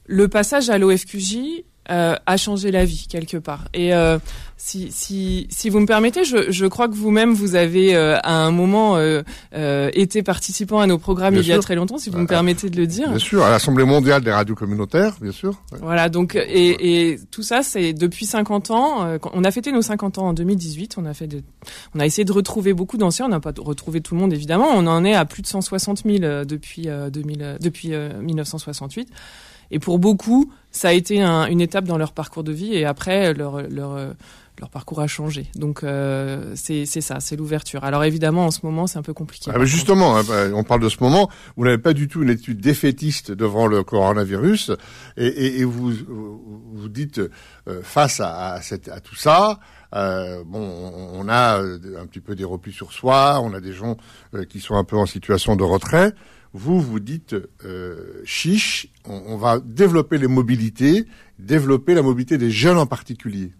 [0.05, 3.65] le passage à l'OFQJ euh, a changé la vie quelque part.
[3.73, 4.19] Et euh,
[4.62, 8.34] si, si, si vous me permettez, je, je crois que vous-même vous avez euh, à
[8.34, 9.21] un moment euh,
[9.56, 12.69] euh, été participant à nos programmes il y a très longtemps, si vous me permettez
[12.69, 13.08] de le dire.
[13.10, 15.63] Bien sûr, à l'Assemblée mondiale des radios communautaires, bien sûr.
[15.82, 19.17] Voilà, donc et, et tout ça, c'est depuis 50 ans.
[19.34, 20.95] on a fêté nos 50 ans en 2018.
[20.97, 21.41] On a fait, de,
[21.95, 23.28] on a essayé de retrouver beaucoup d'anciens.
[23.28, 24.67] On n'a pas retrouvé tout le monde évidemment.
[24.73, 29.08] On en est à plus de 160 000 depuis 2000, depuis 1968.
[29.71, 33.34] Et pour beaucoup, ça a été une étape dans leur parcours de vie et après
[33.34, 34.13] leur leur
[34.60, 35.47] leur parcours a changé.
[35.55, 37.84] Donc euh, c'est ça, c'est l'ouverture.
[37.84, 39.51] Alors évidemment, en ce moment, c'est un peu compliqué.
[39.53, 41.29] Ah, justement, hein, bah, on parle de ce moment.
[41.55, 44.71] Vous n'avez pas du tout une étude défaitiste devant le coronavirus,
[45.17, 45.93] et, et, et vous
[46.73, 47.19] vous dites
[47.67, 49.60] euh, face à, à, cette, à, tout ça.
[49.95, 50.62] Euh, bon,
[51.13, 53.97] on a un petit peu des replis sur soi, on a des gens
[54.36, 56.13] euh, qui sont un peu en situation de retrait
[56.53, 61.05] vous, vous dites, euh, chiche, on, va développer les mobilités,
[61.38, 63.51] développer la mobilité des jeunes en particulier.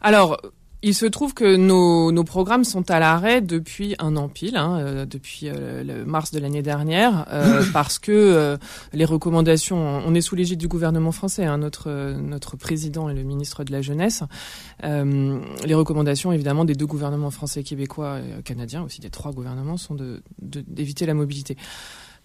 [0.00, 0.40] Alors,
[0.82, 4.78] il se trouve que nos, nos programmes sont à l'arrêt depuis un an pile, hein,
[4.78, 8.56] euh, depuis euh, le mars de l'année dernière, euh, parce que
[8.92, 13.22] les recommandations, on est sous l'égide du gouvernement français, hein, notre notre président et le
[13.22, 14.22] ministre de la jeunesse,
[14.82, 19.94] les recommandations évidemment des deux gouvernements français, québécois et canadiens, aussi des trois gouvernements, sont
[19.94, 21.56] de d'éviter la mobilité.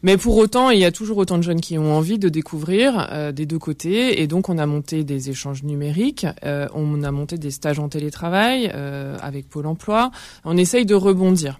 [0.04, 3.08] Mais pour autant, il y a toujours autant de jeunes qui ont envie de découvrir
[3.12, 7.12] euh, des deux côtés, et donc on a monté des échanges numériques, euh, on a
[7.12, 10.12] monté des stages en télétravail euh, avec Pôle Emploi.
[10.44, 11.60] On essaye de rebondir.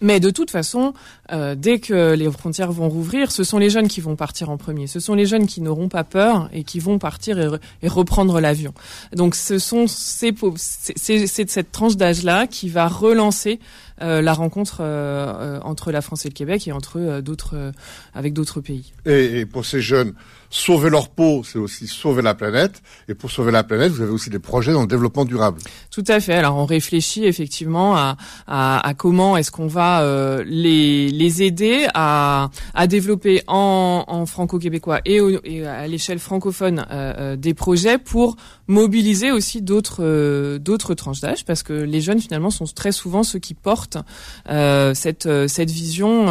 [0.00, 0.94] Mais de toute façon,
[1.30, 4.56] euh, dès que les frontières vont rouvrir, ce sont les jeunes qui vont partir en
[4.56, 4.86] premier.
[4.86, 7.38] Ce sont les jeunes qui n'auront pas peur et qui vont partir
[7.82, 8.72] et, reprendre l'avion.
[9.14, 13.60] Donc, ce sont ces, c'est cette tranche d'âge-là qui va relancer
[14.00, 17.72] la rencontre euh, entre la France et le Québec et entre d'autres,
[18.14, 18.92] avec d'autres pays.
[19.06, 20.14] Et, et pour ces jeunes,
[20.50, 22.82] sauver leur peau, c'est aussi sauver la planète.
[23.08, 25.60] Et pour sauver la planète, vous avez aussi des projets dans le développement durable.
[25.90, 26.34] Tout à fait.
[26.34, 31.86] Alors on réfléchit effectivement à, à, à comment est-ce qu'on va euh, les, les aider
[31.94, 37.98] à, à développer en, en franco-québécois et, et, à l'échelle francophone euh, euh, des projets
[37.98, 38.36] pour
[38.70, 43.38] mobiliser aussi d'autres d'autres tranches d'âge parce que les jeunes finalement sont très souvent ceux
[43.38, 43.98] qui portent
[44.46, 46.26] cette cette vision.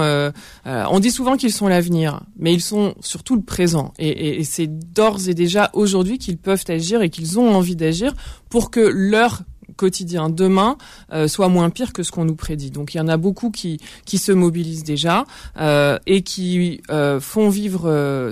[0.66, 3.94] on dit souvent qu'ils sont l'avenir, mais ils sont surtout le présent.
[4.00, 8.14] Et, c'est d'ores et déjà aujourd'hui qu'ils peuvent agir et qu'ils ont envie d'agir
[8.50, 9.44] pour que leur
[9.80, 10.76] quotidien demain
[11.14, 12.70] euh, soit moins pire que ce qu'on nous prédit.
[12.70, 15.24] Donc il y en a beaucoup qui qui se mobilisent déjà
[15.58, 18.30] euh, et qui euh, font vivre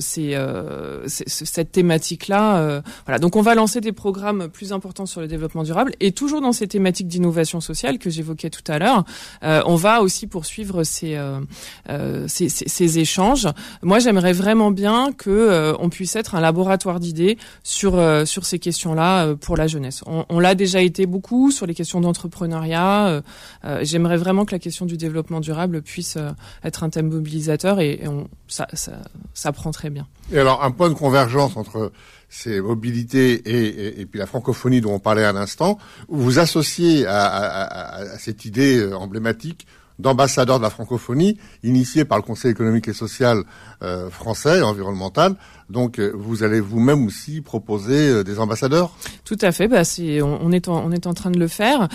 [1.08, 2.82] cette thématique là.
[3.06, 3.20] voilà.
[3.20, 6.52] Donc on va lancer des programmes plus importants sur le développement durable et toujours dans
[6.52, 9.06] ces thématiques d'innovation sociale que j'évoquais tout à l'heure.
[9.42, 11.18] on va aussi poursuivre ces,
[12.28, 13.48] ces, échanges.
[13.82, 17.94] Moi j'aimerais vraiment bien que on puisse être un laboratoire d'idées sur
[18.26, 20.04] sur ces questions là pour la jeunesse.
[20.08, 23.08] On l'a déjà été beaucoup sur les questions d'entrepreneuriat.
[23.08, 23.22] Euh,
[23.66, 26.32] euh, j'aimerais vraiment que la question du développement durable puisse euh,
[26.64, 28.02] être un thème mobilisateur et,
[28.48, 28.68] ça,
[29.34, 30.08] ça, prend très bien.
[30.32, 31.92] Et alors, un point de convergence entre
[32.30, 35.78] ces mobilités et, puis la francophonie dont on parlait à l'instant,
[36.10, 39.66] vous associez à cette idée emblématique
[40.00, 43.44] d'ambassadeur de la francophonie, initié par le Conseil économique et social
[43.84, 45.36] euh, français environnemental.
[45.70, 48.96] Donc, euh, vous allez vous-même aussi proposer euh, des ambassadeurs?
[49.26, 49.68] Tout à fait.
[49.68, 49.82] Bah,
[50.24, 51.88] on, est en, on est en train de le faire.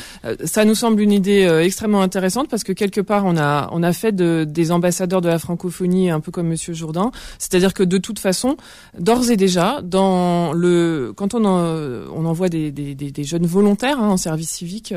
[0.44, 3.92] ça nous semble une idée extrêmement intéressante parce que quelque part, on a, on a
[3.92, 7.10] fait de, des ambassadeurs de la francophonie un peu comme Monsieur Jourdain.
[7.38, 8.56] C'est-à-dire que de toute façon,
[8.98, 14.08] d'ores et déjà, dans le, quand on, on envoie des, des, des, jeunes volontaires hein,
[14.08, 14.94] en service civique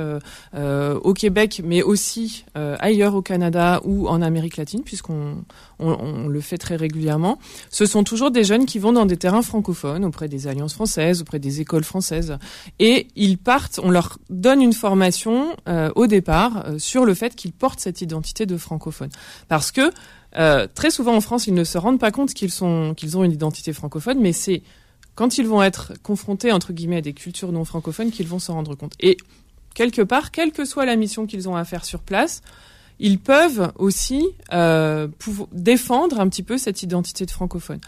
[0.54, 2.46] au Québec, mais aussi
[2.96, 5.44] ailleurs au Canada ou en Amérique latine, puisqu'on
[5.80, 9.42] on, le fait très régulièrement, ce sont toujours des jeunes qui vont dans des terrains
[9.42, 12.38] francophones, auprès des alliances françaises, auprès des écoles françaises,
[12.80, 17.36] et ils partent, on leur donne une formation euh, au départ euh, sur le fait
[17.36, 19.10] qu'ils portent cette identité de francophone.
[19.50, 19.92] Parce que
[20.38, 22.52] euh, très souvent en France, ils ne se rendent pas compte qu'ils
[22.96, 24.64] qu'ils ont une identité francophone, mais c'est
[25.16, 28.54] quand ils vont être confrontés entre guillemets à des cultures non francophones qu'ils vont s'en
[28.54, 28.94] rendre compte.
[29.00, 29.18] Et
[29.76, 32.42] quelque part, quelle que soit la mission qu'ils ont à faire sur place,
[33.00, 35.08] ils peuvent aussi euh,
[35.52, 37.80] défendre un petit peu cette identité de francophone.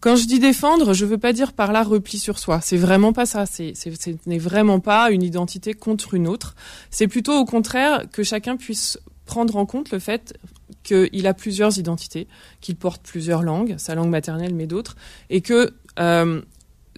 [0.00, 2.60] Quand je dis défendre, je veux pas dire par là repli sur soi.
[2.62, 3.46] C'est vraiment pas ça.
[3.46, 3.88] C'est, ce
[4.26, 6.54] n'est vraiment pas une identité contre une autre.
[6.90, 10.38] C'est plutôt au contraire que chacun puisse prendre en compte le fait
[10.84, 12.28] qu'il a plusieurs identités,
[12.60, 14.96] qu'il porte plusieurs langues, sa langue maternelle mais d'autres,
[15.30, 16.40] et que euh,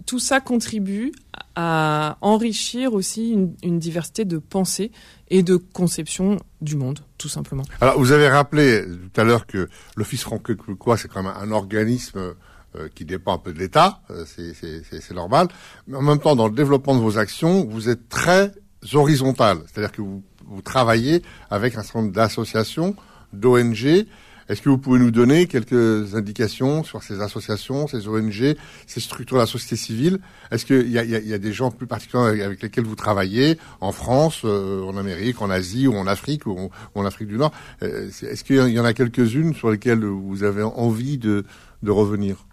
[0.07, 1.13] tout ça contribue
[1.57, 4.93] à enrichir aussi une, une, diversité de pensées
[5.29, 7.65] et de conception du monde, tout simplement.
[7.81, 12.35] Alors, vous avez rappelé tout à l'heure que l'Office franco-québécois, c'est quand même un organisme
[12.77, 15.49] euh, qui dépend un peu de l'État, euh, c'est normal.
[15.89, 18.53] Mais en même temps, dans le développement de vos actions, vous êtes très
[18.93, 22.95] horizontal, c'est-à-dire que vous, vous travaillez avec un certain nombre d'associations,
[23.33, 24.07] d'ONG,
[24.51, 29.37] est-ce que vous pouvez nous donner quelques indications sur ces associations, ces ONG, ces structures
[29.37, 30.19] de la société civile?
[30.51, 33.93] Est-ce qu'il y a, y a, des gens plus particuliers avec lesquels vous travaillez en
[33.93, 37.53] France, euh, en Amérique, en Asie ou en Afrique ou, en Afrique du Nord?
[37.85, 41.45] Euh, Est-ce qu'il y en a quelques-unes sur lesquelles vous avez envie de,
[41.85, 42.45] de revenir?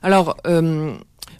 [0.00, 0.94] Alors, euh,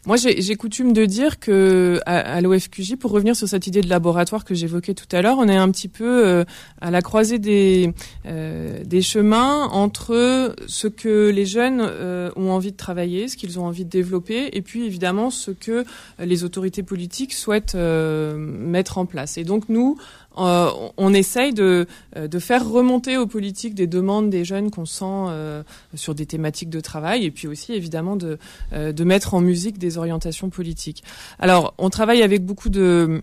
[0.04, 3.88] moi, j'ai coutume de dire que à, à l'OFQJ, pour revenir sur cette idée de
[3.88, 6.44] laboratoire que j'évoquais tout à l'heure, on est un petit peu euh,
[6.80, 7.94] à la croisée des
[8.26, 13.60] euh, des chemins entre ce que les jeunes euh, ont envie de travailler, ce qu'ils
[13.60, 15.84] ont envie de développer, et puis évidemment ce que
[16.18, 19.38] les autorités politiques souhaitent mettre en place.
[19.38, 19.98] Et donc nous,
[20.38, 24.86] euh, on essaye de, euh, de, faire remonter aux politiques des demandes des jeunes qu'on
[24.86, 25.62] sent euh,
[25.94, 28.38] sur des thématiques de travail et puis aussi évidemment de,
[28.72, 31.04] de mettre en musique des orientations politiques.
[31.38, 33.22] Alors on travaille avec beaucoup de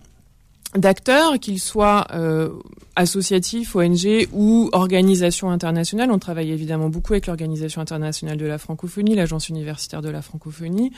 [0.74, 2.50] d'acteurs, qu'ils soient euh,
[2.96, 6.10] associatifs, ONG ou organisations internationales.
[6.10, 10.92] On travaille évidemment beaucoup avec l'Organisation internationale de la francophonie, l'Agence universitaire de la francophonie,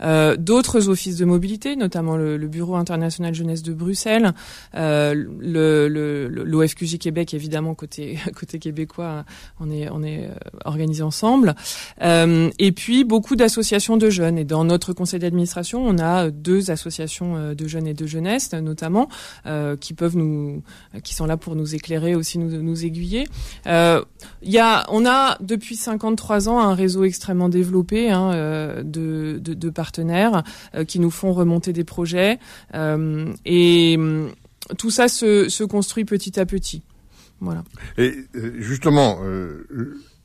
[0.00, 4.32] euh, d'autres offices de mobilité, notamment le, Bureau international jeunesse de Bruxelles,
[4.74, 9.26] euh, le, l'OFQJ Québec, évidemment côté côté québécois,
[9.60, 11.54] on est on est euh, organisé ensemble,
[12.02, 14.38] euh, et puis beaucoup d'associations de jeunes.
[14.38, 18.52] Et dans notre conseil d'administration, on a deux associations euh, de jeunes et de jeunesse,
[18.52, 19.08] notamment
[19.80, 20.62] qui peuvent nous,
[21.02, 23.26] qui sont là pour nous éclairer aussi, nous, aiguiller.
[23.66, 24.04] Euh,
[24.42, 29.70] il y a, on a depuis 53 ans un réseau extrêmement développé hein, euh, de,
[29.70, 30.42] partenaires
[30.86, 32.38] qui nous font remonter des projets
[32.74, 33.98] et
[34.78, 36.82] tout ça se construit petit à petit.
[37.40, 37.62] Voilà.
[37.96, 38.14] Et
[38.58, 39.18] justement,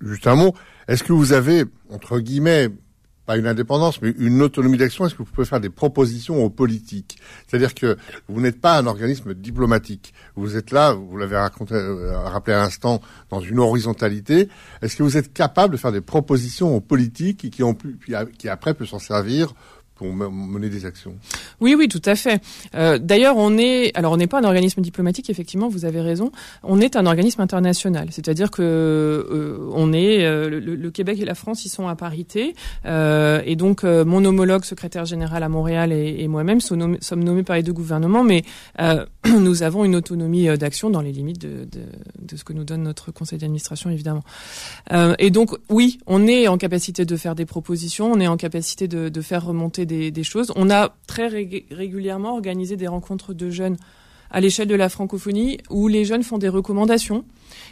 [0.02, 0.54] juste un mot,
[0.88, 2.70] est-ce que vous avez, entre guillemets,
[3.26, 5.06] pas une indépendance, mais une autonomie d'action.
[5.06, 7.18] Est-ce que vous pouvez faire des propositions aux politiques?
[7.48, 10.14] C'est-à-dire que vous n'êtes pas un organisme diplomatique.
[10.36, 14.50] Vous êtes là, vous l'avez raconté, euh, rappelé à l'instant, dans une horizontalité.
[14.82, 17.64] Est-ce que vous êtes capable de faire des propositions aux politiques qui,
[18.38, 19.54] qui après peut s'en servir
[19.96, 21.16] pour mener des actions.
[21.62, 22.42] Oui, oui, tout à fait.
[22.76, 26.32] Euh, D'ailleurs, on est, alors on n'est pas un organisme diplomatique, effectivement, vous avez raison.
[26.64, 31.70] On est un organisme international, c'est-à-dire que euh, euh, le, Québec et la France, ils
[31.70, 37.44] sont à parité, et donc mon homologue secrétaire général à Montréal et, moi-même sommes, nommés
[37.44, 38.44] par les deux gouvernements, mais
[39.26, 41.68] nous avons une autonomie d'action dans les limites de,
[42.36, 44.24] ce que nous donne notre conseil d'administration, évidemment.
[45.20, 48.88] et donc, oui, on est en capacité de faire des propositions, on est en capacité
[48.88, 50.52] de faire remonter des, choses.
[50.56, 53.78] On a très régulièrement organisé des rencontres de jeunes
[54.32, 57.24] à l'échelle de la francophonie où les jeunes font des recommandations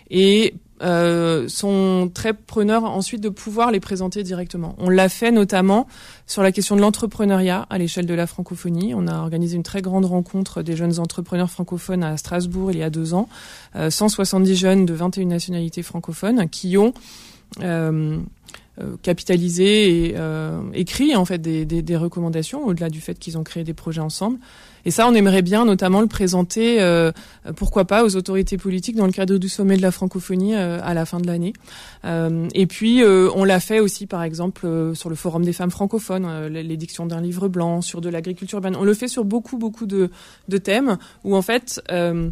[0.09, 4.75] et euh, sont très preneurs ensuite de pouvoir les présenter directement.
[4.77, 5.87] On l'a fait notamment
[6.27, 8.93] sur la question de l'entrepreneuriat à l'échelle de la francophonie.
[8.95, 12.83] On a organisé une très grande rencontre des jeunes entrepreneurs francophones à Strasbourg il y
[12.83, 13.27] a deux ans.
[13.75, 16.93] 170 euh, jeunes de 21 nationalités francophones qui ont
[17.61, 18.17] euh,
[19.01, 23.43] capitalisé et euh, écrit en fait des, des, des recommandations au-delà du fait qu'ils ont
[23.43, 24.37] créé des projets ensemble.
[24.83, 27.11] Et ça, on aimerait bien notamment le présenter, euh,
[27.55, 30.95] pourquoi pas, aux autorités politiques dans le cadre du sommet de la francophonie euh, à
[30.95, 31.53] la fin de l'année.
[32.03, 36.47] Euh, et puis, on l'a fait aussi, par exemple, sur le Forum des femmes francophones,
[36.47, 38.75] l'édiction d'un livre blanc, sur de l'agriculture urbaine.
[38.75, 40.09] On le fait sur beaucoup, beaucoup de,
[40.47, 42.31] de thèmes où, en fait, euh,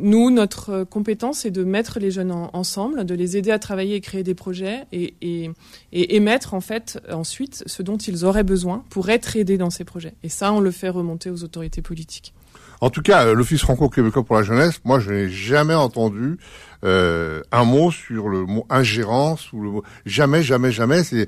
[0.00, 4.00] nous, notre compétence, est de mettre les jeunes ensemble, de les aider à travailler et
[4.00, 5.50] créer des projets et, et,
[5.92, 9.84] et, émettre en fait ensuite ce dont ils auraient besoin pour être aidés dans ces
[9.84, 10.14] projets.
[10.22, 12.34] Et ça, on le fait remonter aux autorités politiques.
[12.80, 16.38] En tout cas, euh, l'Office franco-québécois pour la jeunesse, moi, je n'ai jamais entendu
[16.84, 21.02] euh, un mot sur le mot ingérence ou le mot jamais, jamais, jamais.
[21.02, 21.26] C'est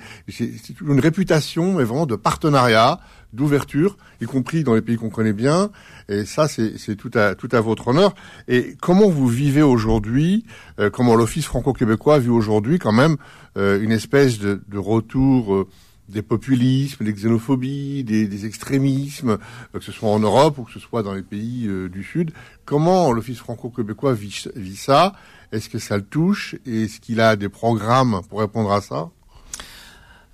[0.81, 3.01] une réputation, mais vraiment de partenariat,
[3.37, 5.71] d'ouverture, y compris dans les pays qu'on connaît bien.
[6.09, 8.15] Et ça, c'est tout à, tout à votre honneur.
[8.49, 10.45] Et comment vous vivez aujourd'hui,
[10.81, 13.17] euh, comment l'Office franco-québécois vit aujourd'hui quand même
[13.57, 15.69] euh, une espèce de, de retour euh,
[16.09, 19.39] des populismes, des xénophobies, des, des extrémismes,
[19.73, 22.31] que ce soit en Europe ou que ce soit dans les pays du Sud.
[22.65, 25.15] Comment l'Office franco-québécois vit, vit ça?
[25.51, 26.55] Est-ce que ça le touche?
[26.65, 29.11] Est-ce qu'il a des programmes pour répondre à ça?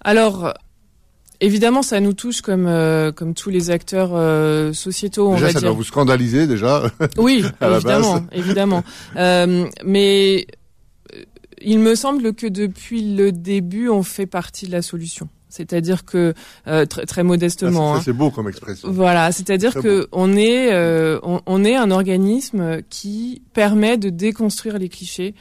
[0.04, 0.52] Alors,
[1.42, 5.28] Évidemment, ça nous touche comme euh, comme tous les acteurs euh, sociétaux.
[5.28, 5.68] On déjà, va ça dire.
[5.68, 6.84] doit vous scandaliser déjà.
[7.18, 8.84] Oui, évidemment, évidemment.
[9.16, 10.46] Euh, mais
[11.60, 15.28] il me semble que depuis le début, on fait partie de la solution.
[15.52, 16.32] C'est-à-dire que
[16.66, 17.96] euh, très, très modestement.
[17.96, 18.90] Ah, c'est beau comme expression.
[18.90, 24.88] Voilà, c'est-à-dire que on est euh, on, est un organisme qui permet de déconstruire les
[24.88, 25.34] clichés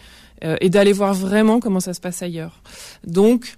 [0.44, 2.62] euh, et d'aller voir vraiment comment ça se passe ailleurs.
[3.08, 3.58] Donc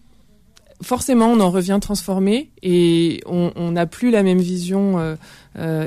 [0.83, 5.17] forcément, on en revient transformé et on n'a plus la même vision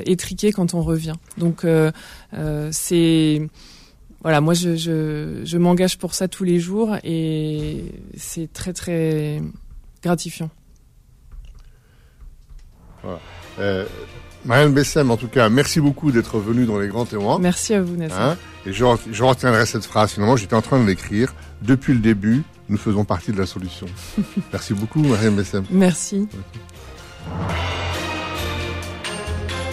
[0.05, 1.15] étriquée quand on revient.
[1.37, 1.65] Donc
[2.71, 3.41] c'est
[4.21, 7.85] voilà, moi je, je, je m'engage pour ça tous les jours et
[8.15, 9.41] c'est très très
[10.03, 10.49] gratifiant.
[13.59, 13.85] Euh,
[14.45, 17.39] Marianne Bessem, en tout cas, merci beaucoup d'être venue dans les grands témoins.
[17.39, 18.15] Merci à vous, Nasser.
[18.17, 20.11] Hein et je, je, retiendrai cette phrase.
[20.11, 21.33] Finalement, j'étais en train de l'écrire.
[21.61, 23.87] Depuis le début, nous faisons partie de la solution.
[24.51, 25.63] merci beaucoup, Marianne Bessem.
[25.69, 26.27] Merci.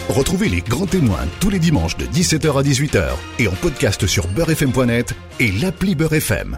[0.09, 3.03] Retrouvez les grands témoins tous les dimanches de 17h à 18h
[3.39, 6.53] et en podcast sur beurrefm.net et l'appli Beurrefm.